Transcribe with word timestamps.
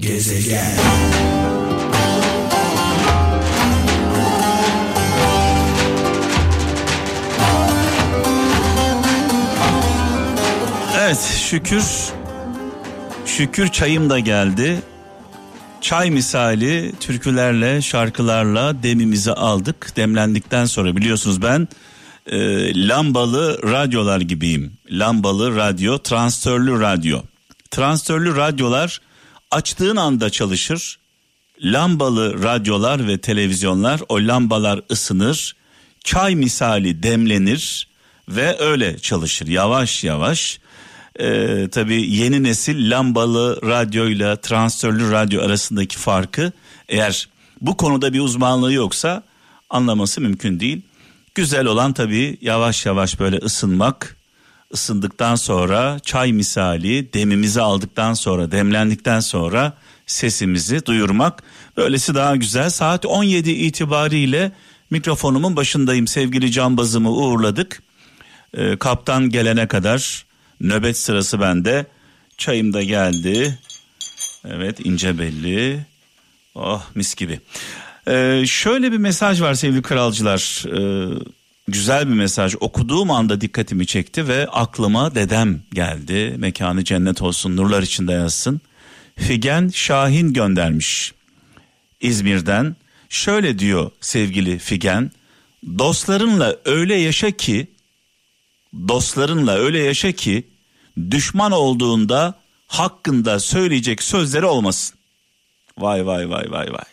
Gezegen 0.00 0.76
Evet 10.98 11.20
şükür 11.50 11.84
şükür 13.26 13.68
çayım 13.68 14.10
da 14.10 14.18
geldi. 14.18 14.82
Çay 15.80 16.10
misali 16.10 16.92
türkülerle 17.00 17.82
şarkılarla 17.82 18.82
demimizi 18.82 19.32
aldık. 19.32 19.96
Demlendikten 19.96 20.64
sonra 20.64 20.96
biliyorsunuz 20.96 21.42
ben 21.42 21.68
e, 22.26 22.38
lambalı 22.88 23.60
radyolar 23.62 24.20
gibiyim. 24.20 24.72
Lambalı 24.90 25.56
radyo, 25.56 25.98
transistörlü 25.98 26.80
radyo. 26.80 27.22
Transistörlü 27.70 28.36
radyolar 28.36 29.00
açtığın 29.50 29.96
anda 29.96 30.30
çalışır. 30.30 30.98
Lambalı 31.62 32.42
radyolar 32.42 33.08
ve 33.08 33.18
televizyonlar 33.18 34.00
o 34.08 34.16
lambalar 34.16 34.80
ısınır. 34.90 35.56
Çay 36.04 36.34
misali 36.34 37.02
demlenir 37.02 37.88
ve 38.28 38.58
öyle 38.58 38.98
çalışır 38.98 39.46
yavaş 39.46 40.04
yavaş. 40.04 40.60
Ee, 41.20 41.68
tabii 41.72 42.10
yeni 42.10 42.42
nesil 42.42 42.90
lambalı 42.90 43.60
radyoyla 43.62 44.36
transistörlü 44.36 45.10
radyo 45.10 45.42
arasındaki 45.42 45.98
farkı 45.98 46.52
eğer 46.88 47.28
bu 47.60 47.76
konuda 47.76 48.12
bir 48.12 48.20
uzmanlığı 48.20 48.72
yoksa 48.72 49.22
anlaması 49.70 50.20
mümkün 50.20 50.60
değil. 50.60 50.82
Güzel 51.34 51.66
olan 51.66 51.92
tabii 51.92 52.38
yavaş 52.40 52.86
yavaş 52.86 53.20
böyle 53.20 53.36
ısınmak, 53.36 54.16
ısındıktan 54.72 55.34
sonra 55.34 55.98
çay 55.98 56.32
misali 56.32 57.12
demimizi 57.12 57.60
aldıktan 57.60 58.14
sonra 58.14 58.50
demlendikten 58.50 59.20
sonra 59.20 59.72
sesimizi 60.06 60.86
duyurmak. 60.86 61.42
Böylesi 61.76 62.14
daha 62.14 62.36
güzel. 62.36 62.70
Saat 62.70 63.06
17 63.06 63.50
itibariyle 63.50 64.52
mikrofonumun 64.90 65.56
başındayım. 65.56 66.06
Sevgili 66.06 66.52
cambazımı 66.52 67.10
uğurladık. 67.10 67.82
Ee, 68.54 68.76
kaptan 68.76 69.30
gelene 69.30 69.68
kadar 69.68 70.24
nöbet 70.60 70.96
sırası 70.96 71.40
bende. 71.40 71.86
Çayım 72.36 72.72
da 72.72 72.82
geldi. 72.82 73.58
Evet 74.44 74.86
ince 74.86 75.18
belli. 75.18 75.86
Oh 76.54 76.82
mis 76.94 77.14
gibi. 77.14 77.40
Ee, 78.08 78.42
şöyle 78.46 78.92
bir 78.92 78.96
mesaj 78.98 79.40
var 79.40 79.54
sevgili 79.54 79.82
kralcılar. 79.82 80.64
Ee, 80.66 81.18
güzel 81.70 82.08
bir 82.08 82.14
mesaj. 82.14 82.54
Okuduğum 82.60 83.10
anda 83.10 83.40
dikkatimi 83.40 83.86
çekti 83.86 84.28
ve 84.28 84.46
aklıma 84.46 85.14
dedem 85.14 85.62
geldi. 85.72 86.34
Mekanı 86.38 86.84
cennet 86.84 87.22
olsun, 87.22 87.56
nurlar 87.56 87.82
içinde 87.82 88.12
yazsın. 88.12 88.60
Figen 89.16 89.68
Şahin 89.68 90.32
göndermiş 90.32 91.14
İzmir'den. 92.00 92.76
Şöyle 93.08 93.58
diyor 93.58 93.90
sevgili 94.00 94.58
Figen. 94.58 95.10
Dostlarınla 95.78 96.56
öyle 96.64 96.94
yaşa 96.94 97.30
ki 97.30 97.66
dostlarınla 98.88 99.52
öyle 99.52 99.78
yaşa 99.78 100.12
ki 100.12 100.48
düşman 101.10 101.52
olduğunda 101.52 102.34
hakkında 102.66 103.40
söyleyecek 103.40 104.02
sözleri 104.02 104.46
olmasın. 104.46 104.98
Vay 105.78 106.06
vay 106.06 106.30
vay 106.30 106.50
vay 106.50 106.72
vay. 106.72 106.84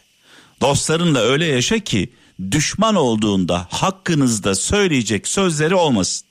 Dostlarınla 0.61 1.19
öyle 1.19 1.45
yaşa 1.45 1.79
ki 1.79 2.13
düşman 2.51 2.95
olduğunda 2.95 3.67
hakkınızda 3.71 4.55
söyleyecek 4.55 5.27
sözleri 5.27 5.75
olmasın. 5.75 6.27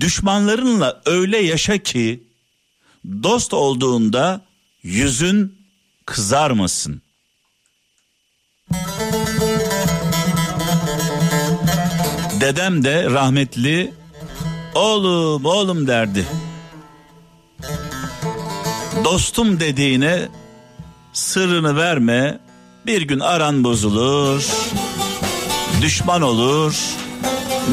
Düşmanlarınla 0.00 1.02
öyle 1.06 1.38
yaşa 1.38 1.78
ki 1.78 2.24
dost 3.22 3.54
olduğunda 3.54 4.40
yüzün 4.82 5.58
kızarmasın. 6.06 7.02
Dedem 12.40 12.84
de 12.84 13.10
rahmetli 13.10 13.92
oğlum 14.74 15.44
oğlum 15.44 15.86
derdi. 15.86 16.26
Dostum 19.04 19.60
dediğine 19.60 20.28
sırrını 21.12 21.76
verme 21.76 22.40
bir 22.86 23.02
gün 23.02 23.20
aran 23.20 23.64
bozulur 23.64 24.46
düşman 25.82 26.22
olur. 26.22 26.74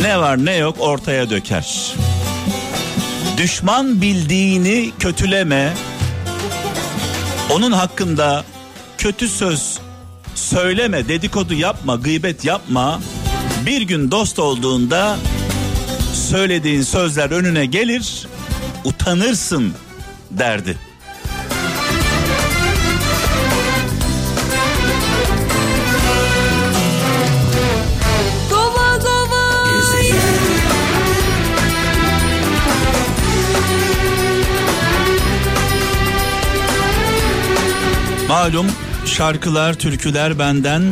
Ne 0.01 0.19
var 0.19 0.45
ne 0.45 0.55
yok 0.55 0.75
ortaya 0.79 1.29
döker. 1.29 1.93
Düşman 3.37 4.01
bildiğini 4.01 4.91
kötüleme. 4.99 5.73
Onun 7.51 7.71
hakkında 7.71 8.43
kötü 8.97 9.27
söz 9.27 9.79
söyleme 10.35 11.07
dedikodu 11.07 11.53
yapma 11.53 11.95
gıybet 11.95 12.45
yapma. 12.45 12.99
Bir 13.65 13.81
gün 13.81 14.11
dost 14.11 14.39
olduğunda 14.39 15.17
söylediğin 16.13 16.81
sözler 16.81 17.31
önüne 17.31 17.65
gelir 17.65 18.27
utanırsın 18.83 19.73
derdi. 20.31 20.77
Malum 38.43 38.67
şarkılar, 39.05 39.73
türküler 39.73 40.39
benden 40.39 40.83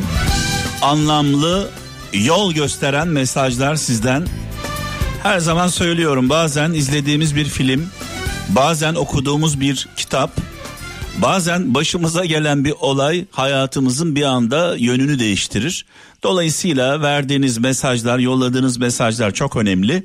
anlamlı 0.81 1.69
yol 2.13 2.53
gösteren 2.53 3.07
mesajlar 3.07 3.75
sizden. 3.75 4.27
Her 5.23 5.39
zaman 5.39 5.67
söylüyorum 5.67 6.29
bazen 6.29 6.73
izlediğimiz 6.73 7.35
bir 7.35 7.45
film, 7.45 7.89
bazen 8.49 8.95
okuduğumuz 8.95 9.59
bir 9.59 9.87
kitap, 9.97 10.31
bazen 11.17 11.75
başımıza 11.75 12.25
gelen 12.25 12.65
bir 12.65 12.73
olay 12.79 13.25
hayatımızın 13.31 14.15
bir 14.15 14.23
anda 14.23 14.75
yönünü 14.77 15.19
değiştirir. 15.19 15.85
Dolayısıyla 16.23 17.01
verdiğiniz 17.01 17.57
mesajlar, 17.57 18.19
yolladığınız 18.19 18.77
mesajlar 18.77 19.31
çok 19.31 19.55
önemli. 19.55 20.03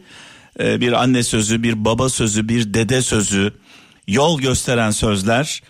Ee, 0.61 0.81
bir 0.81 0.93
anne 0.93 1.23
sözü, 1.23 1.63
bir 1.63 1.85
baba 1.85 2.09
sözü, 2.09 2.49
bir 2.49 2.75
dede 2.75 3.03
sözü, 3.03 3.53
yol 4.09 4.41
gösteren 4.41 4.91
sözler 4.91 5.63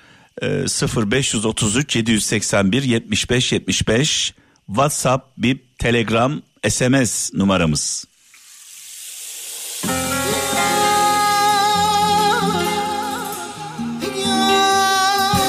e, 0.42 0.46
0533 0.46 1.96
781 1.96 2.82
75 2.82 3.52
75 3.52 4.34
WhatsApp, 4.66 5.38
Bip, 5.38 5.78
Telegram, 5.78 6.42
SMS 6.68 7.34
numaramız. 7.34 8.04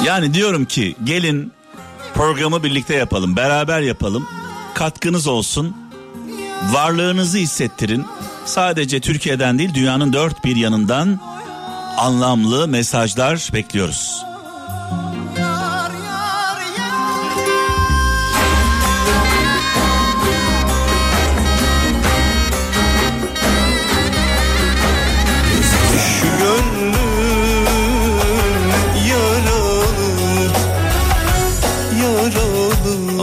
Yani 0.05 0.33
diyorum 0.33 0.65
ki 0.65 0.95
gelin 1.03 1.51
programı 2.13 2.63
birlikte 2.63 2.95
yapalım, 2.95 3.35
beraber 3.35 3.81
yapalım. 3.81 4.27
Katkınız 4.73 5.27
olsun. 5.27 5.77
Varlığınızı 6.71 7.37
hissettirin. 7.37 8.05
Sadece 8.45 8.99
Türkiye'den 8.99 9.59
değil 9.59 9.73
dünyanın 9.73 10.13
dört 10.13 10.45
bir 10.45 10.55
yanından 10.55 11.19
anlamlı 11.97 12.67
mesajlar 12.67 13.49
bekliyoruz. 13.53 14.23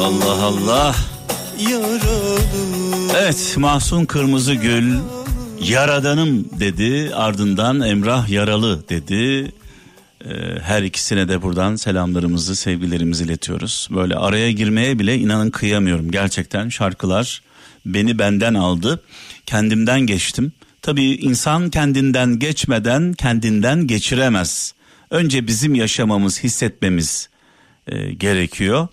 Allah 0.05 0.43
Allah. 0.45 0.95
Evet 3.17 3.55
Mahsun 3.59 4.05
Kırmızıgül 4.05 4.95
Yaradanım 5.61 6.45
dedi 6.61 7.15
ardından 7.15 7.81
Emrah 7.81 8.29
Yaralı 8.29 8.89
dedi. 8.89 9.53
Ee, 10.25 10.59
her 10.63 10.83
ikisine 10.83 11.29
de 11.29 11.43
buradan 11.43 11.77
selamlarımızı 11.77 12.57
sevgilerimizi 12.57 13.25
iletiyoruz. 13.25 13.89
Böyle 13.91 14.17
araya 14.17 14.51
girmeye 14.51 14.99
bile 14.99 15.19
inanın 15.19 15.51
kıyamıyorum 15.51 16.11
gerçekten 16.11 16.69
şarkılar 16.69 17.43
beni 17.87 18.19
benden 18.19 18.55
aldı. 18.55 19.03
Kendimden 19.47 20.01
geçtim. 20.01 20.53
Tabii 20.83 21.05
insan 21.05 21.71
kendinden 21.71 22.39
geçmeden 22.39 23.13
kendinden 23.13 23.87
geçiremez. 23.87 24.75
Önce 25.11 25.47
bizim 25.47 25.75
yaşamamız, 25.75 26.45
hissetmemiz 26.45 27.29
e, 27.87 28.13
gerekiyor. 28.13 28.89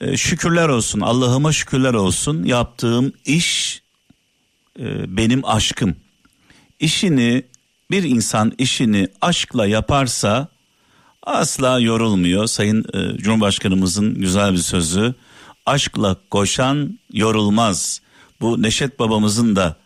E, 0.00 0.16
şükürler 0.16 0.68
olsun, 0.68 1.00
Allah'ıma 1.00 1.52
şükürler 1.52 1.94
olsun. 1.94 2.44
Yaptığım 2.44 3.12
iş 3.24 3.82
e, 4.78 5.16
benim 5.16 5.44
aşkım. 5.44 5.96
İşini 6.80 7.42
bir 7.90 8.02
insan 8.02 8.52
işini 8.58 9.08
aşkla 9.20 9.66
yaparsa 9.66 10.48
asla 11.22 11.80
yorulmuyor. 11.80 12.46
Sayın 12.46 12.84
e, 12.94 13.18
Cumhurbaşkanımızın 13.18 14.14
güzel 14.14 14.52
bir 14.52 14.58
sözü. 14.58 15.14
Aşkla 15.66 16.16
koşan 16.30 16.98
yorulmaz. 17.12 18.00
Bu 18.40 18.62
Neşet 18.62 18.98
babamızın 18.98 19.56
da 19.56 19.76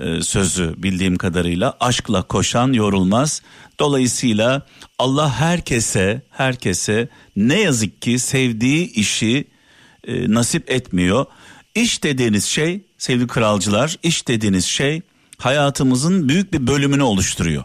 e, 0.00 0.22
sözü 0.22 0.74
bildiğim 0.76 1.16
kadarıyla 1.18 1.76
aşkla 1.80 2.22
koşan 2.22 2.72
yorulmaz. 2.72 3.42
Dolayısıyla 3.80 4.66
Allah 4.98 5.40
herkese 5.40 6.22
herkese 6.30 7.08
ne 7.36 7.60
yazık 7.60 8.02
ki 8.02 8.18
sevdiği 8.18 8.92
işi 8.92 9.48
e, 10.06 10.34
nasip 10.34 10.70
etmiyor. 10.70 11.26
İş 11.74 12.02
dediğiniz 12.02 12.44
şey 12.44 12.84
sevgili 12.98 13.26
kralcılar 13.26 13.96
iş 14.02 14.28
dediğiniz 14.28 14.64
şey 14.64 15.02
hayatımızın 15.38 16.28
büyük 16.28 16.52
bir 16.52 16.66
bölümünü 16.66 17.02
oluşturuyor. 17.02 17.64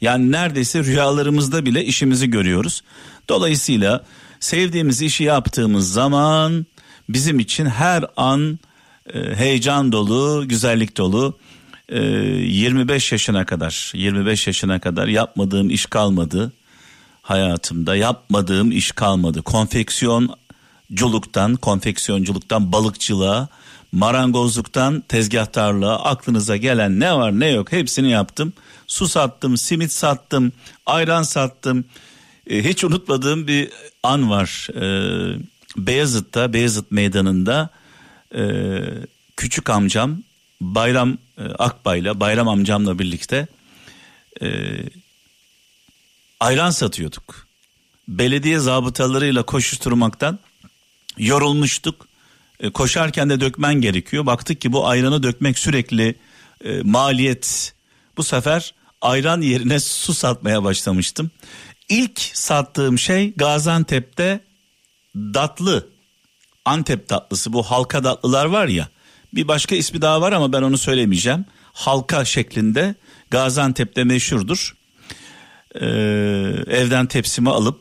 Yani 0.00 0.32
neredeyse 0.32 0.84
rüyalarımızda 0.84 1.66
bile 1.66 1.84
işimizi 1.84 2.30
görüyoruz. 2.30 2.82
Dolayısıyla 3.28 4.04
sevdiğimiz 4.40 5.02
işi 5.02 5.24
yaptığımız 5.24 5.92
zaman 5.92 6.66
bizim 7.08 7.38
için 7.38 7.66
her 7.66 8.04
an 8.16 8.58
e, 9.14 9.34
heyecan 9.34 9.92
dolu, 9.92 10.48
güzellik 10.48 10.96
dolu. 10.96 11.38
E, 11.88 12.00
25 12.00 13.12
yaşına 13.12 13.46
kadar, 13.46 13.92
25 13.94 14.46
yaşına 14.46 14.80
kadar 14.80 15.06
yapmadığım 15.06 15.70
iş 15.70 15.86
kalmadı 15.86 16.52
hayatımda. 17.22 17.96
Yapmadığım 17.96 18.72
iş 18.72 18.92
kalmadı. 18.92 19.42
Konfeksiyonculuktan, 19.42 21.56
konfeksiyonculuktan 21.56 22.72
balıkçılığa, 22.72 23.48
marangozluktan 23.92 25.00
tezgahtarlığa 25.08 26.04
aklınıza 26.04 26.56
gelen 26.56 27.00
ne 27.00 27.14
var 27.14 27.40
ne 27.40 27.48
yok 27.48 27.72
hepsini 27.72 28.10
yaptım. 28.10 28.52
Su 28.86 29.08
sattım, 29.08 29.56
simit 29.56 29.92
sattım, 29.92 30.52
ayran 30.86 31.22
sattım. 31.22 31.84
E, 32.50 32.64
hiç 32.64 32.84
unutmadığım 32.84 33.46
bir 33.46 33.70
an 34.02 34.30
var. 34.30 34.68
E, 34.74 34.84
Beyazıt'ta, 35.76 36.52
Beyazıt 36.52 36.90
Meydanı'nda 36.90 37.70
e, 38.34 38.42
küçük 39.36 39.70
amcam 39.70 40.22
Bayram 40.60 41.18
e, 41.38 41.42
Akbay'la, 41.42 42.20
Bayram 42.20 42.48
amcamla 42.48 42.98
birlikte 42.98 43.46
e, 44.42 44.46
ayran 46.40 46.70
satıyorduk. 46.70 47.46
Belediye 48.08 48.58
zabıtalarıyla 48.58 49.42
koşuşturmaktan 49.42 50.38
yorulmuştuk. 51.18 52.07
E, 52.60 52.70
koşarken 52.70 53.30
de 53.30 53.40
dökmen 53.40 53.74
gerekiyor. 53.74 54.26
Baktık 54.26 54.60
ki 54.60 54.72
bu 54.72 54.86
ayranı 54.86 55.22
dökmek 55.22 55.58
sürekli 55.58 56.14
e, 56.64 56.82
maliyet. 56.82 57.74
Bu 58.16 58.22
sefer 58.22 58.74
ayran 59.00 59.40
yerine 59.40 59.80
su 59.80 60.14
satmaya 60.14 60.64
başlamıştım. 60.64 61.30
İlk 61.88 62.20
sattığım 62.20 62.98
şey 62.98 63.34
Gaziantep'te 63.34 64.40
datlı. 65.16 65.88
Antep 66.64 67.08
tatlısı 67.08 67.52
bu 67.52 67.62
halka 67.62 68.02
tatlılar 68.02 68.44
var 68.44 68.66
ya. 68.66 68.88
Bir 69.34 69.48
başka 69.48 69.74
ismi 69.74 70.02
daha 70.02 70.20
var 70.20 70.32
ama 70.32 70.52
ben 70.52 70.62
onu 70.62 70.78
söylemeyeceğim. 70.78 71.44
Halka 71.72 72.24
şeklinde 72.24 72.94
Gaziantep'te 73.30 74.04
meşhurdur. 74.04 74.76
Ee, 75.74 75.86
evden 76.66 77.06
tepsimi 77.06 77.50
alıp 77.50 77.80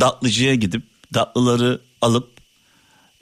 datlıcıya 0.00 0.54
gidip 0.54 0.82
datlıları 1.14 1.80
alıp 2.00 2.39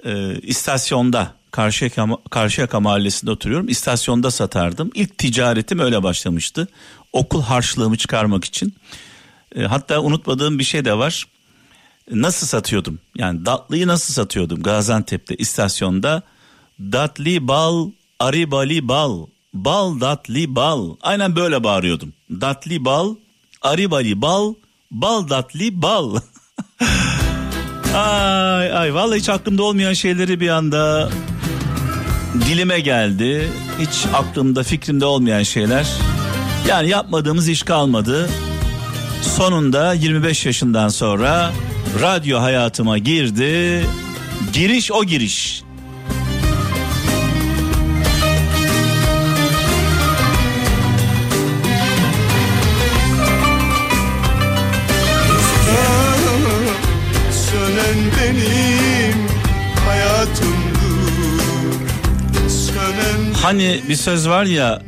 e, 0.05 0.41
istasyonda 0.41 1.39
Karşıyaka, 1.51 2.09
Karşıyaka 2.31 2.81
mahallesinde 2.81 3.31
oturuyorum. 3.31 3.69
İstasyonda 3.69 4.31
satardım. 4.31 4.91
İlk 4.95 5.19
ticaretim 5.19 5.79
öyle 5.79 6.03
başlamıştı. 6.03 6.69
Okul 7.13 7.43
harçlığımı 7.43 7.97
çıkarmak 7.97 8.45
için. 8.45 8.75
E, 9.57 9.63
hatta 9.63 10.01
unutmadığım 10.01 10.59
bir 10.59 10.65
şey 10.65 10.85
de 10.85 10.99
var. 10.99 11.27
Nasıl 12.11 12.47
satıyordum? 12.47 12.99
Yani 13.17 13.47
datlıyı 13.47 13.87
nasıl 13.87 14.15
satıyordum 14.15 14.63
Gaziantep'te 14.63 15.37
istasyonda? 15.37 16.23
Datli 16.81 17.49
bal, 17.49 17.91
aribali 18.19 18.89
bal, 18.89 19.27
bal 19.55 20.01
datli 20.01 20.55
bal. 20.55 20.97
Aynen 21.01 21.37
böyle 21.37 21.65
bağırıyordum. 21.65 22.13
Datli 22.31 22.85
bal, 22.85 23.15
aribali 23.63 24.23
bal, 24.23 24.55
bal 24.91 25.29
datli 25.29 25.83
bal. 25.83 26.17
ay 27.95 28.73
ay 28.73 28.95
vallahi 28.95 29.19
hiç 29.19 29.29
aklımda 29.29 29.63
olmayan 29.63 29.93
şeyleri 29.93 30.41
bir 30.41 30.49
anda 30.49 31.11
dilime 32.47 32.81
geldi. 32.81 33.49
Hiç 33.81 34.07
aklımda 34.15 34.63
fikrimde 34.63 35.05
olmayan 35.05 35.43
şeyler. 35.43 35.87
Yani 36.69 36.89
yapmadığımız 36.89 37.49
iş 37.49 37.63
kalmadı. 37.63 38.29
Sonunda 39.23 39.95
25 39.95 40.47
yaşından 40.47 40.89
sonra 40.89 41.53
radyo 42.01 42.41
hayatıma 42.41 42.99
girdi. 42.99 43.85
Giriş 44.53 44.93
o 44.93 45.05
giriş. 45.05 45.63
Hani 63.43 63.81
bir 63.89 63.97
söz 63.97 64.29
var 64.29 64.45
ya 64.45 64.83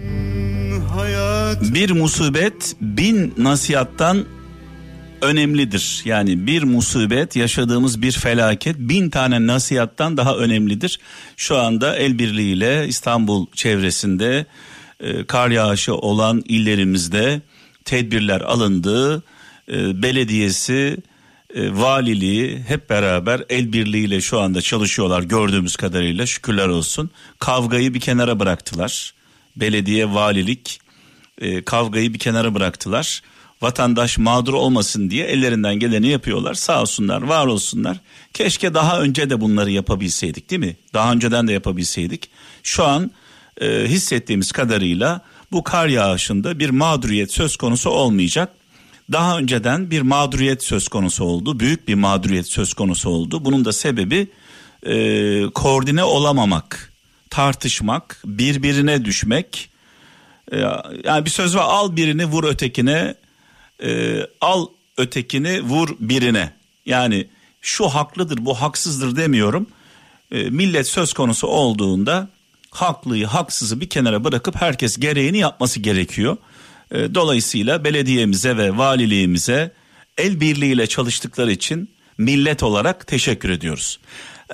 bir 1.61 1.91
musibet 1.91 2.77
bin 2.81 3.35
nasihattan 3.39 4.25
önemlidir. 5.23 6.03
Yani 6.05 6.47
bir 6.47 6.63
musibet 6.63 7.37
yaşadığımız 7.37 8.03
bir 8.03 8.13
felaket 8.13 8.79
bin 8.79 9.11
tane 9.11 9.47
nasihattan 9.47 10.17
daha 10.17 10.37
önemlidir. 10.37 11.01
Şu 11.37 11.59
anda 11.59 11.97
el 11.97 12.19
birliğiyle 12.19 12.89
İstanbul 12.89 13.47
çevresinde 13.55 14.47
e, 15.01 15.25
kar 15.25 15.51
yağışı 15.51 15.95
olan 15.95 16.43
illerimizde 16.47 17.41
tedbirler 17.85 18.41
alındı. 18.41 19.23
E, 19.69 20.03
belediyesi, 20.03 20.97
e, 21.55 21.77
valiliği 21.77 22.59
hep 22.69 22.91
beraber 22.91 23.45
el 23.49 23.73
birliğiyle 23.73 24.21
şu 24.21 24.41
anda 24.41 24.63
çalışıyorlar 24.63 25.23
gördüğümüz 25.23 25.77
kadarıyla 25.77 26.27
şükürler 26.27 26.69
olsun. 26.69 27.11
Kavgayı 27.39 27.95
bir 27.95 28.01
kenara 28.01 28.41
bıraktılar. 28.41 29.15
Belediye, 29.57 30.15
valilik 30.15 30.81
e, 31.41 31.65
kavgayı 31.65 32.15
bir 32.15 32.19
kenara 32.19 32.55
bıraktılar. 32.55 33.23
Vatandaş 33.63 34.19
mağdur 34.19 34.55
olmasın 34.55 35.11
diye 35.11 35.27
ellerinden 35.27 35.75
geleni 35.75 36.09
yapıyorlar. 36.09 36.55
Sağ 36.55 36.83
olsunlar, 36.83 37.23
var 37.23 37.47
olsunlar. 37.47 37.97
Keşke 38.35 38.75
daha 38.75 39.01
önce 39.01 39.31
de 39.31 39.41
bunları 39.41 39.71
yapabilseydik 39.71 40.51
değil 40.51 40.61
mi? 40.61 40.77
Daha 40.95 41.13
önceden 41.13 41.49
de 41.49 41.53
yapabilseydik. 41.53 42.31
Şu 42.63 42.85
an 42.85 43.11
e, 43.61 43.67
hissettiğimiz 43.87 44.53
kadarıyla 44.53 45.21
bu 45.53 45.63
kar 45.63 45.89
yağışında 45.89 46.59
bir 46.59 46.71
mağduriyet 46.71 47.33
söz 47.33 47.57
konusu 47.57 47.91
olmayacak. 47.91 48.60
Daha 49.13 49.39
önceden 49.39 49.91
bir 49.91 50.03
mağduriyet 50.03 50.65
söz 50.65 50.89
konusu 50.89 51.25
oldu. 51.25 51.61
Büyük 51.61 51.89
bir 51.89 51.95
mağduriyet 51.95 52.47
söz 52.47 52.75
konusu 52.75 53.11
oldu. 53.11 53.45
Bunun 53.45 53.65
da 53.65 53.73
sebebi 53.73 54.29
e, 54.87 55.45
koordine 55.55 56.05
olamamak, 56.05 56.93
tartışmak, 57.31 58.23
birbirine 58.25 59.05
düşmek. 59.05 59.71
E, 60.53 60.59
yani 61.05 61.25
bir 61.25 61.31
söz 61.31 61.57
var 61.57 61.65
al 61.67 61.97
birini 61.97 62.25
vur 62.25 62.45
ötekine, 62.45 63.15
e, 63.83 64.21
al 64.41 64.67
ötekini 64.97 65.63
vur 65.63 65.89
birine. 66.01 66.53
Yani 66.87 67.27
şu 67.61 67.89
haklıdır 67.89 68.45
bu 68.45 68.55
haksızdır 68.55 69.17
demiyorum. 69.17 69.67
E, 70.31 70.43
millet 70.43 70.87
söz 70.87 71.13
konusu 71.13 71.47
olduğunda 71.47 72.29
haklıyı 72.71 73.27
haksızı 73.27 73.81
bir 73.81 73.89
kenara 73.89 74.25
bırakıp 74.25 74.57
herkes 74.57 74.97
gereğini 74.97 75.39
yapması 75.39 75.81
gerekiyor. 75.81 76.37
E, 76.93 77.15
dolayısıyla 77.15 77.85
belediyemize 77.85 78.57
ve 78.57 78.77
valiliğimize 78.77 79.73
el 80.19 80.41
birliğiyle 80.41 80.87
çalıştıkları 80.87 81.53
için 81.53 81.91
millet 82.19 82.63
olarak 82.63 83.07
teşekkür 83.07 83.51
ediyoruz. 83.51 84.01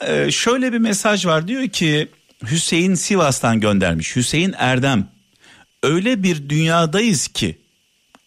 E, 0.00 0.30
şöyle 0.30 0.72
bir 0.72 0.78
mesaj 0.78 1.26
var 1.26 1.48
diyor 1.48 1.68
ki 1.68 2.08
Hüseyin 2.50 2.94
Sivas'tan 2.94 3.60
göndermiş. 3.60 4.16
Hüseyin 4.16 4.54
Erdem 4.58 5.08
öyle 5.82 6.22
bir 6.22 6.48
dünyadayız 6.48 7.28
ki 7.28 7.58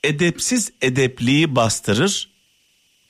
edepsiz 0.03 0.71
edepliği 0.81 1.55
bastırır. 1.55 2.29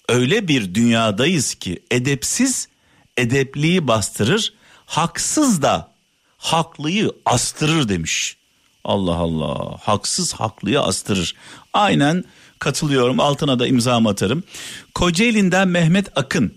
Öyle 0.10 0.48
bir 0.48 0.76
dünyadayız 0.76 1.56
ki 1.56 1.80
edepsiz 1.92 2.68
edepliği 3.18 3.88
bastırır. 3.88 4.54
Haksız 4.86 5.62
da 5.62 5.92
haklıyı 6.38 7.12
astırır 7.26 7.90
demiş. 7.90 8.39
Allah 8.90 9.16
Allah 9.16 9.78
haksız 9.82 10.34
haklıyı 10.34 10.82
astırır. 10.82 11.36
Aynen 11.74 12.24
katılıyorum 12.60 13.20
altına 13.20 13.60
da 13.60 13.68
imzamı 13.68 14.10
atarım. 14.10 14.44
Kocaeli'nden 14.96 15.68
Mehmet 15.68 16.18
Akın 16.18 16.54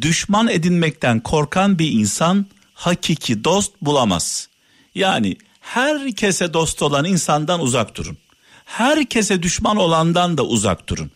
düşman 0.00 0.48
edinmekten 0.48 1.20
korkan 1.20 1.78
bir 1.78 1.90
insan 1.90 2.46
hakiki 2.74 3.44
dost 3.44 3.72
bulamaz. 3.82 4.48
Yani 4.94 5.36
herkese 5.60 6.54
dost 6.54 6.82
olan 6.82 7.04
insandan 7.04 7.60
uzak 7.60 7.96
durun. 7.96 8.18
Herkese 8.64 9.42
düşman 9.42 9.76
olandan 9.76 10.38
da 10.38 10.44
uzak 10.44 10.88
durun. 10.88 11.10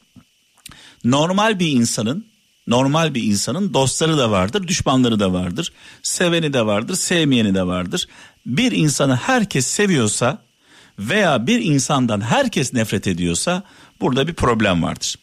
normal 1.05 1.59
bir 1.59 1.71
insanın 1.71 2.29
normal 2.69 3.15
bir 3.15 3.23
insanın 3.23 3.75
dostları 3.75 4.19
da 4.19 4.31
vardır, 4.31 4.69
düşmanları 4.69 5.21
da 5.21 5.33
vardır. 5.33 5.73
Seveni 6.03 6.53
de 6.53 6.67
vardır, 6.67 6.95
sevmeyeni 6.95 7.55
de 7.55 7.67
vardır. 7.67 8.09
Bir 8.47 8.73
insanı 8.73 9.17
herkes 9.17 9.67
seviyorsa 9.67 10.39
veya 10.99 11.47
bir 11.47 11.63
insandan 11.63 12.21
herkes 12.21 12.75
nefret 12.75 13.07
ediyorsa 13.07 13.63
burada 14.01 14.29
bir 14.29 14.35
problem 14.35 14.83
vardır. 14.83 15.17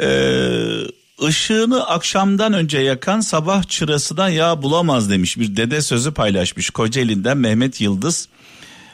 Ee, 0.00 1.26
ışığını 1.26 1.86
akşamdan 1.86 2.52
önce 2.52 2.78
yakan 2.78 3.20
sabah 3.20 3.62
çırasına 3.62 4.28
yağ 4.28 4.62
bulamaz 4.62 5.10
demiş 5.10 5.38
bir 5.38 5.56
dede 5.56 5.82
sözü 5.82 6.14
paylaşmış 6.14 6.70
Kocaeli'nden 6.70 7.36
Mehmet 7.36 7.80
Yıldız. 7.80 8.28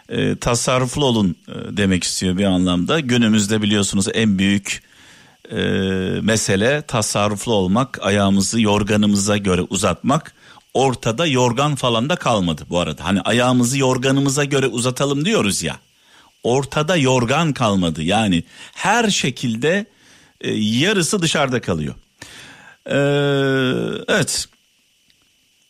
Ee, 0.09 0.37
tasarruflu 0.37 1.05
olun 1.05 1.37
e, 1.49 1.77
demek 1.77 2.05
istiyor 2.05 2.39
bir 2.39 2.45
anlamda. 2.45 3.01
Günümüzde 3.01 3.63
biliyorsunuz 3.63 4.07
en 4.15 4.39
büyük 4.39 4.83
e, 5.51 5.57
mesele 6.23 6.83
tasarruflu 6.83 7.53
olmak, 7.53 7.99
ayağımızı 8.03 8.61
yorganımıza 8.61 9.37
göre 9.37 9.63
uzatmak. 9.63 10.35
Ortada 10.75 11.27
yorgan 11.27 11.75
falan 11.75 12.09
da 12.09 12.17
kalmadı 12.17 12.63
bu 12.71 12.79
arada. 12.79 13.05
Hani 13.05 13.21
ayağımızı 13.21 13.79
yorganımıza 13.79 14.45
göre 14.45 14.67
uzatalım 14.67 15.25
diyoruz 15.25 15.63
ya. 15.63 15.77
Ortada 16.43 16.97
yorgan 16.97 17.53
kalmadı. 17.53 18.03
Yani 18.03 18.45
her 18.73 19.11
şekilde 19.11 19.87
e, 20.41 20.51
yarısı 20.53 21.23
dışarıda 21.23 21.61
kalıyor. 21.61 21.95
Ee, 22.87 22.95
evet. 24.09 24.49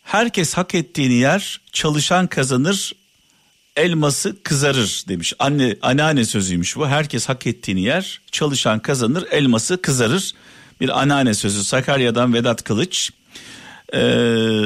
Herkes 0.02 0.54
hak 0.54 0.75
ettiğini 0.75 1.14
yer, 1.14 1.61
çalışan 1.73 2.26
kazanır, 2.26 2.92
elması 3.76 4.42
kızarır 4.42 5.04
demiş. 5.09 5.33
Anne 5.38 5.76
anneanne 5.83 6.25
sözüymüş 6.25 6.76
bu. 6.76 6.88
Herkes 6.88 7.28
hak 7.28 7.47
ettiğini 7.47 7.83
yer, 7.83 8.21
çalışan 8.30 8.80
kazanır, 8.80 9.26
elması 9.30 9.83
kızarır. 9.83 10.35
Bir 10.80 11.00
anneanne 11.00 11.35
sözü 11.35 11.64
Sakarya'dan 11.64 12.35
Vedat 12.35 12.64
Kılıç. 12.64 13.11
Ee, 13.95 14.62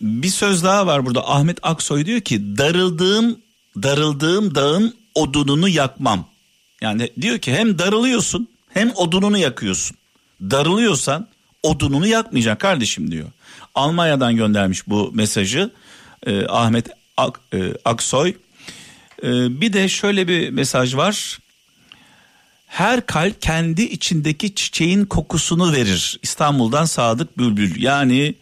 bir 0.00 0.28
söz 0.28 0.64
daha 0.64 0.86
var 0.86 1.06
burada. 1.06 1.30
Ahmet 1.30 1.58
Aksoy 1.62 2.06
diyor 2.06 2.20
ki 2.20 2.56
darıldığım 2.58 3.38
darıldığım 3.82 4.54
dağın 4.54 4.94
odununu 5.14 5.68
yakmam. 5.68 6.28
Yani 6.80 7.10
diyor 7.20 7.38
ki 7.38 7.52
hem 7.52 7.78
darılıyorsun 7.78 8.48
hem 8.68 8.92
odununu 8.96 9.38
yakıyorsun. 9.38 9.96
Darılıyorsan 10.40 11.28
odununu 11.62 12.06
yakmayacaksın 12.06 12.58
kardeşim 12.58 13.10
diyor. 13.10 13.28
Almanya'dan 13.74 14.36
göndermiş 14.36 14.88
bu 14.88 15.10
mesajı 15.14 15.70
e, 16.26 16.46
Ahmet 16.46 16.86
Ak, 17.16 17.40
e, 17.54 17.74
Aksoy. 17.84 18.34
E, 19.22 19.60
bir 19.60 19.72
de 19.72 19.88
şöyle 19.88 20.28
bir 20.28 20.50
mesaj 20.50 20.96
var. 20.96 21.38
Her 22.66 23.06
kalp 23.06 23.42
kendi 23.42 23.82
içindeki 23.82 24.54
çiçeğin 24.54 25.04
kokusunu 25.04 25.72
verir. 25.72 26.18
İstanbul'dan 26.22 26.84
Sadık 26.84 27.38
Bülbül. 27.38 27.82
Yani 27.82 28.34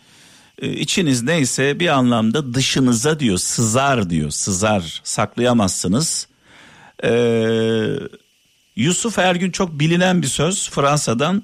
içiniz 0.63 1.23
neyse 1.23 1.81
bir 1.81 1.89
anlamda 1.89 2.55
dışınıza 2.55 3.21
diyor 3.21 3.39
sızar 3.39 4.11
diyor 4.11 4.31
sızar 4.31 5.01
saklayamazsınız. 5.05 6.29
Ee, 7.05 7.87
Yusuf 8.77 9.19
Ergün 9.19 9.51
çok 9.51 9.81
bilinen 9.81 10.23
bir 10.23 10.27
söz 10.27 10.71
Fransa'dan 10.71 11.43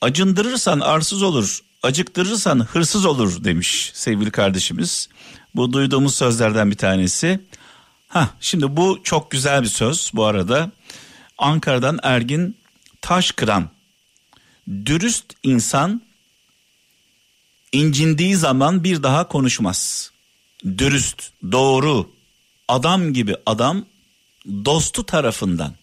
acındırırsan 0.00 0.80
arsız 0.80 1.22
olur 1.22 1.60
acıktırırsan 1.86 2.60
hırsız 2.60 3.04
olur 3.04 3.44
demiş 3.44 3.90
sevgili 3.94 4.30
kardeşimiz. 4.30 5.08
Bu 5.54 5.72
duyduğumuz 5.72 6.14
sözlerden 6.14 6.70
bir 6.70 6.76
tanesi. 6.76 7.40
Ha 8.08 8.30
şimdi 8.40 8.76
bu 8.76 9.00
çok 9.02 9.30
güzel 9.30 9.62
bir 9.62 9.68
söz 9.68 10.10
bu 10.14 10.24
arada. 10.24 10.70
Ankara'dan 11.38 11.98
Ergin 12.02 12.56
Taşkıran. 13.00 13.70
Dürüst 14.68 15.24
insan 15.42 16.02
incindiği 17.76 18.36
zaman 18.36 18.84
bir 18.84 19.02
daha 19.02 19.28
konuşmaz. 19.28 20.10
Dürüst, 20.78 21.30
doğru, 21.52 22.10
adam 22.68 23.12
gibi 23.12 23.36
adam 23.46 23.84
dostu 24.64 25.06
tarafından, 25.06 25.74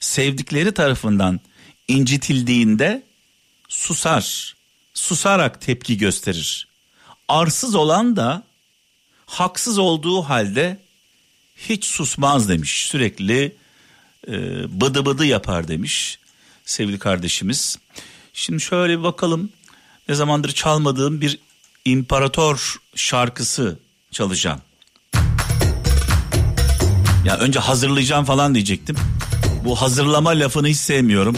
sevdikleri 0.00 0.74
tarafından 0.74 1.40
incitildiğinde 1.88 3.02
susar. 3.68 4.56
Susarak 4.94 5.60
tepki 5.60 5.98
gösterir. 5.98 6.68
Arsız 7.28 7.74
olan 7.74 8.16
da 8.16 8.42
haksız 9.26 9.78
olduğu 9.78 10.22
halde 10.22 10.80
hiç 11.56 11.84
susmaz 11.84 12.48
demiş. 12.48 12.86
Sürekli 12.90 13.56
e, 14.28 14.32
bıdı 14.80 15.06
bıdı 15.06 15.26
yapar 15.26 15.68
demiş 15.68 16.18
sevgili 16.64 16.98
kardeşimiz. 16.98 17.78
Şimdi 18.32 18.62
şöyle 18.62 18.98
bir 18.98 19.02
bakalım. 19.02 19.52
Ne 20.08 20.14
zamandır 20.14 20.52
çalmadığım 20.52 21.20
bir 21.20 21.38
imparator 21.84 22.76
şarkısı 22.94 23.78
çalacağım. 24.10 24.60
Ya 27.24 27.36
önce 27.36 27.58
hazırlayacağım 27.58 28.24
falan 28.24 28.54
diyecektim. 28.54 28.96
Bu 29.64 29.76
hazırlama 29.76 30.30
lafını 30.30 30.68
hiç 30.68 30.76
sevmiyorum. 30.76 31.36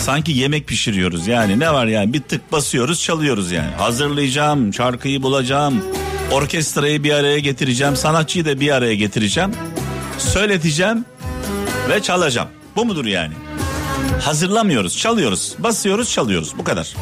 Sanki 0.00 0.32
yemek 0.32 0.66
pişiriyoruz 0.66 1.26
yani 1.26 1.58
ne 1.58 1.72
var 1.72 1.86
yani 1.86 2.12
bir 2.12 2.22
tık 2.22 2.52
basıyoruz 2.52 3.02
çalıyoruz 3.02 3.52
yani. 3.52 3.70
Hazırlayacağım, 3.70 4.74
şarkıyı 4.74 5.22
bulacağım, 5.22 5.84
orkestrayı 6.32 7.04
bir 7.04 7.12
araya 7.12 7.38
getireceğim, 7.38 7.96
sanatçıyı 7.96 8.44
da 8.44 8.60
bir 8.60 8.70
araya 8.70 8.94
getireceğim. 8.94 9.50
Söyleteceğim 10.18 11.04
ve 11.88 12.02
çalacağım. 12.02 12.48
Bu 12.76 12.84
mudur 12.84 13.04
yani? 13.04 13.34
Hazırlamıyoruz, 14.22 14.98
çalıyoruz, 14.98 15.54
basıyoruz, 15.58 16.10
çalıyoruz. 16.12 16.52
Bu 16.58 16.64
kadar. 16.64 16.94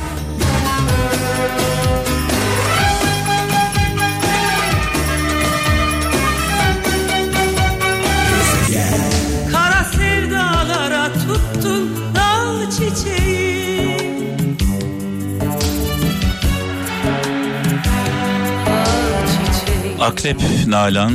Akrep 20.04 20.40
Nalan 20.66 21.12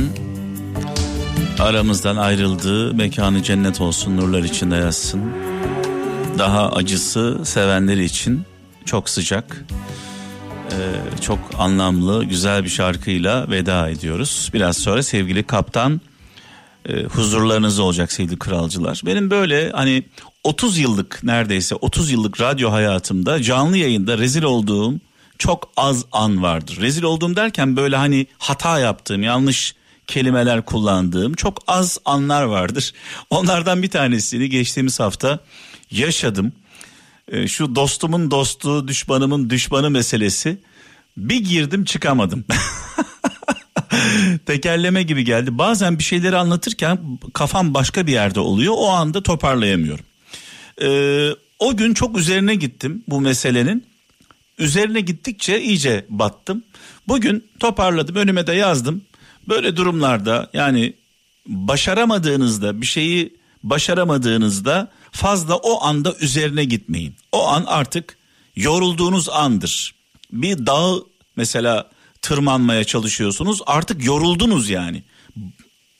aramızdan 1.58 2.16
ayrıldı. 2.16 2.94
Mekanı 2.94 3.42
cennet 3.42 3.80
olsun, 3.80 4.16
nurlar 4.16 4.42
içinde 4.42 4.76
yatsın. 4.76 5.32
Daha 6.38 6.72
acısı 6.72 7.40
sevenleri 7.44 8.04
için 8.04 8.42
çok 8.84 9.08
sıcak, 9.08 9.64
ee, 10.72 10.76
çok 11.20 11.38
anlamlı, 11.58 12.24
güzel 12.24 12.64
bir 12.64 12.68
şarkıyla 12.68 13.50
veda 13.50 13.88
ediyoruz. 13.88 14.50
Biraz 14.54 14.76
sonra 14.76 15.02
sevgili 15.02 15.42
kaptan 15.42 16.00
e, 16.88 17.02
huzurlarınızda 17.02 17.82
olacak 17.82 18.12
sevgili 18.12 18.38
kralcılar. 18.38 19.02
Benim 19.06 19.30
böyle 19.30 19.70
hani 19.70 20.02
30 20.44 20.78
yıllık 20.78 21.24
neredeyse 21.24 21.74
30 21.74 22.10
yıllık 22.10 22.40
radyo 22.40 22.72
hayatımda 22.72 23.42
canlı 23.42 23.76
yayında 23.76 24.18
rezil 24.18 24.42
olduğum 24.42 24.94
çok 25.40 25.72
az 25.76 26.04
an 26.12 26.42
vardır. 26.42 26.80
Rezil 26.80 27.02
olduğum 27.02 27.36
derken 27.36 27.76
böyle 27.76 27.96
hani 27.96 28.26
hata 28.38 28.78
yaptığım, 28.78 29.22
yanlış 29.22 29.74
kelimeler 30.06 30.64
kullandığım 30.64 31.34
çok 31.34 31.58
az 31.66 31.98
anlar 32.04 32.42
vardır. 32.42 32.92
Onlardan 33.30 33.82
bir 33.82 33.90
tanesini 33.90 34.48
geçtiğimiz 34.50 35.00
hafta 35.00 35.38
yaşadım. 35.90 36.52
E, 37.28 37.48
şu 37.48 37.74
dostumun 37.74 38.30
dostu, 38.30 38.88
düşmanımın 38.88 39.50
düşmanı 39.50 39.90
meselesi. 39.90 40.58
Bir 41.16 41.44
girdim 41.44 41.84
çıkamadım. 41.84 42.44
Tekerleme 44.46 45.02
gibi 45.02 45.24
geldi. 45.24 45.58
Bazen 45.58 45.98
bir 45.98 46.04
şeyleri 46.04 46.36
anlatırken 46.36 46.98
kafam 47.34 47.74
başka 47.74 48.06
bir 48.06 48.12
yerde 48.12 48.40
oluyor. 48.40 48.74
O 48.76 48.88
anda 48.88 49.22
toparlayamıyorum. 49.22 50.04
Ee, 50.82 51.30
o 51.58 51.76
gün 51.76 51.94
çok 51.94 52.18
üzerine 52.18 52.54
gittim 52.54 53.04
bu 53.08 53.20
meselenin. 53.20 53.89
Üzerine 54.60 55.00
gittikçe 55.00 55.62
iyice 55.62 56.06
battım. 56.08 56.64
Bugün 57.08 57.50
toparladım 57.60 58.16
önüme 58.16 58.46
de 58.46 58.52
yazdım. 58.52 59.04
Böyle 59.48 59.76
durumlarda 59.76 60.50
yani 60.52 60.94
başaramadığınızda 61.46 62.80
bir 62.80 62.86
şeyi 62.86 63.36
başaramadığınızda 63.62 64.90
fazla 65.12 65.56
o 65.56 65.84
anda 65.84 66.14
üzerine 66.20 66.64
gitmeyin. 66.64 67.14
O 67.32 67.48
an 67.48 67.64
artık 67.66 68.18
yorulduğunuz 68.56 69.28
andır. 69.28 69.94
Bir 70.32 70.66
dağ 70.66 70.94
mesela 71.36 71.90
tırmanmaya 72.22 72.84
çalışıyorsunuz 72.84 73.60
artık 73.66 74.04
yoruldunuz 74.04 74.68
yani. 74.70 75.02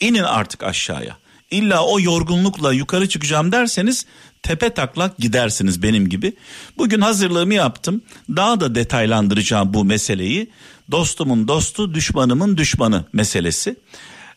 İnin 0.01 0.23
artık 0.23 0.63
aşağıya. 0.63 1.17
İlla 1.51 1.87
o 1.87 2.01
yorgunlukla 2.01 2.73
yukarı 2.73 3.09
çıkacağım 3.09 3.53
derseniz 3.53 4.07
tepe 4.43 4.71
taklak 4.71 5.19
gidersiniz 5.19 5.83
benim 5.83 6.09
gibi. 6.09 6.33
Bugün 6.79 7.01
hazırlığımı 7.01 7.55
yaptım. 7.55 8.03
Daha 8.29 8.61
da 8.61 8.75
detaylandıracağım 8.75 9.75
bu 9.75 9.85
meseleyi. 9.85 10.51
Dostumun 10.91 11.49
dostu, 11.49 11.95
düşmanımın 11.95 12.57
düşmanı 12.57 13.05
meselesi. 13.13 13.77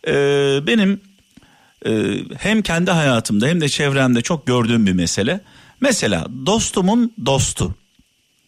Ee, 0.07 0.60
benim 0.67 1.01
e, 1.86 2.17
hem 2.38 2.62
kendi 2.62 2.91
hayatımda 2.91 3.48
hem 3.48 3.62
de 3.62 3.69
çevremde 3.69 4.22
çok 4.22 4.48
gördüğüm 4.48 4.86
bir 4.86 4.93
mesele. 4.93 5.41
Mesela 5.81 6.27
dostumun 6.45 7.13
dostu. 7.25 7.75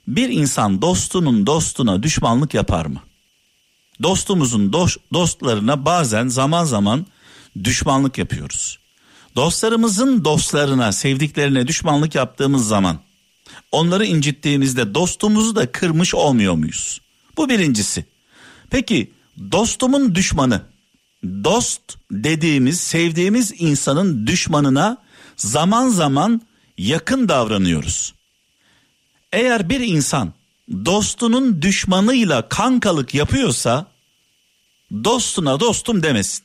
Bir 0.07 0.29
insan 0.29 0.81
dostunun 0.81 1.47
dostuna 1.47 2.03
düşmanlık 2.03 2.53
yapar 2.53 2.85
mı? 2.85 2.99
Dostumuzun 4.03 4.73
dost, 4.73 4.97
dostlarına 5.13 5.85
bazen 5.85 6.27
zaman 6.27 6.65
zaman 6.65 7.05
düşmanlık 7.63 8.17
yapıyoruz. 8.17 8.79
Dostlarımızın 9.35 10.25
dostlarına, 10.25 10.91
sevdiklerine 10.91 11.67
düşmanlık 11.67 12.15
yaptığımız 12.15 12.67
zaman 12.67 12.99
onları 13.71 14.05
incittiğimizde 14.05 14.95
dostumuzu 14.95 15.55
da 15.55 15.71
kırmış 15.71 16.15
olmuyor 16.15 16.53
muyuz? 16.53 17.01
Bu 17.37 17.49
birincisi. 17.49 18.05
Peki 18.69 19.11
dostumun 19.51 20.15
düşmanı, 20.15 20.61
dost 21.23 21.81
dediğimiz, 22.11 22.79
sevdiğimiz 22.79 23.53
insanın 23.57 24.27
düşmanına 24.27 24.97
zaman 25.35 25.89
zaman 25.89 26.41
yakın 26.77 27.29
davranıyoruz. 27.29 28.13
Eğer 29.31 29.69
bir 29.69 29.79
insan 29.79 30.33
dostunun 30.85 31.61
düşmanıyla 31.61 32.49
kankalık 32.49 33.13
yapıyorsa 33.13 33.87
dostuna 35.03 35.59
dostum 35.59 36.03
demesin. 36.03 36.44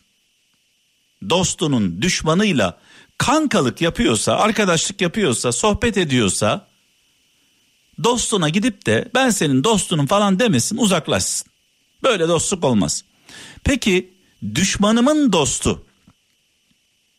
Dostunun 1.28 2.02
düşmanıyla 2.02 2.80
kankalık 3.18 3.80
yapıyorsa, 3.80 4.36
arkadaşlık 4.36 5.00
yapıyorsa, 5.00 5.52
sohbet 5.52 5.98
ediyorsa 5.98 6.68
dostuna 8.04 8.48
gidip 8.48 8.86
de 8.86 9.10
ben 9.14 9.30
senin 9.30 9.64
dostunum 9.64 10.06
falan 10.06 10.38
demesin, 10.38 10.76
uzaklaşsın. 10.76 11.50
Böyle 12.02 12.28
dostluk 12.28 12.64
olmaz. 12.64 13.04
Peki 13.64 14.14
düşmanımın 14.54 15.32
dostu, 15.32 15.86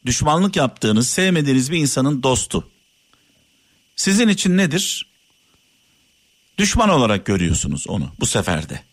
düşmanlık 0.05 0.55
yaptığınız, 0.55 1.09
sevmediğiniz 1.09 1.71
bir 1.71 1.77
insanın 1.77 2.23
dostu. 2.23 2.71
Sizin 3.95 4.27
için 4.27 4.57
nedir? 4.57 5.11
Düşman 6.57 6.89
olarak 6.89 7.25
görüyorsunuz 7.25 7.87
onu 7.87 8.11
bu 8.19 8.25
seferde. 8.25 8.83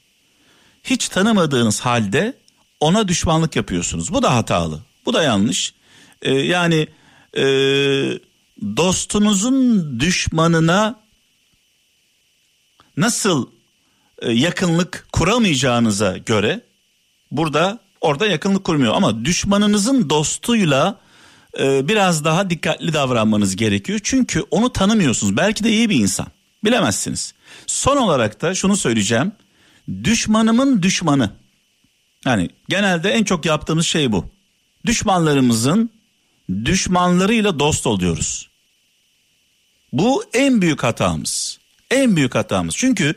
Hiç 0.85 1.09
tanımadığınız 1.09 1.81
halde 1.81 2.39
ona 2.81 3.09
düşmanlık 3.09 3.57
yapıyorsunuz. 3.57 4.13
Bu 4.13 4.23
da 4.23 4.35
hatalı. 4.35 4.88
Bu 5.09 5.15
da 5.15 5.23
yanlış. 5.23 5.75
Ee, 6.23 6.35
yani 6.35 6.89
e, 7.37 7.43
dostunuzun 8.77 10.01
düşmanına 10.01 11.01
nasıl 12.97 13.47
e, 14.23 14.33
yakınlık 14.33 15.07
kuramayacağınıza 15.13 16.17
göre 16.17 16.61
burada 17.31 17.79
orada 18.01 18.27
yakınlık 18.27 18.65
kurmuyor 18.65 18.95
ama 18.95 19.25
düşmanınızın 19.25 20.11
dostuyla 20.11 21.01
e, 21.59 21.89
biraz 21.89 22.25
daha 22.25 22.51
dikkatli 22.51 22.93
davranmanız 22.93 23.57
gerekiyor. 23.57 24.01
Çünkü 24.03 24.45
onu 24.51 24.73
tanımıyorsunuz. 24.73 25.37
Belki 25.37 25.65
de 25.65 25.71
iyi 25.71 25.91
bir 25.91 25.97
insan. 25.97 26.27
Bilemezsiniz. 26.65 27.35
Son 27.67 27.97
olarak 27.97 28.43
da 28.43 28.55
şunu 28.55 28.77
söyleyeceğim. 28.77 29.33
Düşmanımın 30.05 30.83
düşmanı. 30.83 31.31
Yani 32.27 32.49
genelde 32.69 33.11
en 33.11 33.25
çok 33.25 33.45
yaptığımız 33.47 33.87
şey 33.87 34.13
bu. 34.13 34.38
Düşmanlarımızın 34.87 35.91
düşmanlarıyla 36.65 37.59
dost 37.59 37.87
oluyoruz. 37.87 38.49
Bu 39.93 40.25
en 40.33 40.63
büyük 40.63 40.83
hatamız. 40.83 41.59
En 41.91 42.17
büyük 42.17 42.35
hatamız. 42.35 42.75
Çünkü 42.77 43.15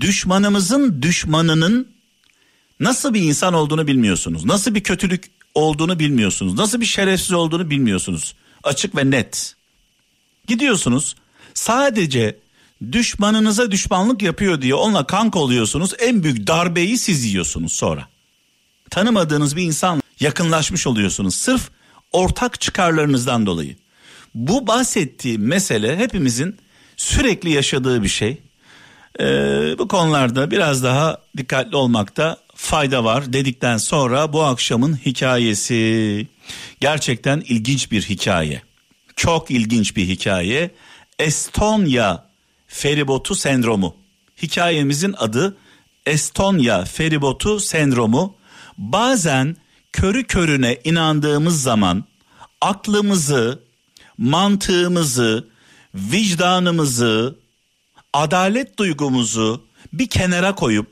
düşmanımızın 0.00 1.02
düşmanının 1.02 1.88
nasıl 2.80 3.14
bir 3.14 3.22
insan 3.22 3.54
olduğunu 3.54 3.86
bilmiyorsunuz. 3.86 4.44
Nasıl 4.44 4.74
bir 4.74 4.82
kötülük 4.82 5.30
olduğunu 5.54 5.98
bilmiyorsunuz. 5.98 6.54
Nasıl 6.54 6.80
bir 6.80 6.86
şerefsiz 6.86 7.32
olduğunu 7.32 7.70
bilmiyorsunuz. 7.70 8.34
Açık 8.62 8.96
ve 8.96 9.10
net. 9.10 9.54
Gidiyorsunuz 10.46 11.16
sadece 11.54 12.38
düşmanınıza 12.92 13.70
düşmanlık 13.70 14.22
yapıyor 14.22 14.62
diye 14.62 14.74
onunla 14.74 15.06
kanka 15.06 15.38
oluyorsunuz. 15.38 15.94
En 15.98 16.22
büyük 16.22 16.46
darbeyi 16.46 16.98
siz 16.98 17.24
yiyorsunuz 17.24 17.72
sonra. 17.72 18.08
Tanımadığınız 18.90 19.56
bir 19.56 19.62
insan 19.62 20.01
yakınlaşmış 20.20 20.86
oluyorsunuz 20.86 21.34
sırf 21.34 21.70
ortak 22.12 22.60
çıkarlarınızdan 22.60 23.46
dolayı. 23.46 23.76
Bu 24.34 24.66
bahsettiğim 24.66 25.46
mesele 25.46 25.96
hepimizin 25.96 26.56
sürekli 26.96 27.50
yaşadığı 27.50 28.02
bir 28.02 28.08
şey. 28.08 28.38
Ee, 29.20 29.24
bu 29.78 29.88
konularda 29.88 30.50
biraz 30.50 30.82
daha 30.82 31.18
dikkatli 31.36 31.76
olmakta 31.76 32.36
fayda 32.54 33.04
var 33.04 33.32
dedikten 33.32 33.76
sonra 33.76 34.32
bu 34.32 34.42
akşamın 34.42 34.96
hikayesi 35.06 36.26
gerçekten 36.80 37.42
ilginç 37.48 37.90
bir 37.90 38.02
hikaye. 38.02 38.62
Çok 39.16 39.50
ilginç 39.50 39.96
bir 39.96 40.08
hikaye. 40.08 40.70
Estonya 41.18 42.26
feribotu 42.66 43.34
sendromu. 43.34 43.96
Hikayemizin 44.42 45.14
adı 45.18 45.56
Estonya 46.06 46.84
feribotu 46.84 47.60
sendromu. 47.60 48.36
Bazen 48.78 49.56
körü 49.92 50.24
körüne 50.24 50.78
inandığımız 50.84 51.62
zaman 51.62 52.04
aklımızı, 52.60 53.62
mantığımızı, 54.18 55.48
vicdanımızı, 55.94 57.38
adalet 58.12 58.78
duygumuzu 58.78 59.64
bir 59.92 60.06
kenara 60.06 60.54
koyup 60.54 60.86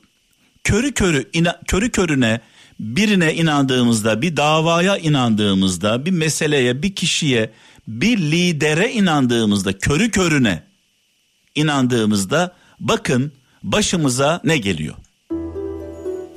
körü 0.65 0.93
körü 0.93 1.31
ina, 1.33 1.61
körü 1.69 1.91
körüne 1.91 2.41
birine 2.81 3.35
inandığımızda, 3.35 4.23
bir 4.23 4.37
davaya 4.37 4.97
inandığımızda, 4.97 6.07
bir 6.07 6.11
meseleye, 6.11 6.83
bir 6.83 6.95
kişiye, 6.95 7.51
bir 7.89 8.19
lidere 8.19 8.93
inandığımızda, 8.93 9.79
körü 9.79 10.11
körüne 10.11 10.63
inandığımızda 11.55 12.57
bakın 12.81 13.33
başımıza 13.63 14.41
ne 14.45 14.59
geliyor? 14.59 14.95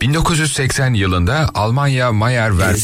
1980 0.03 0.93
yılında 0.93 1.49
Almanya 1.53 2.11
Mayer 2.11 2.57
Ver 2.57 2.75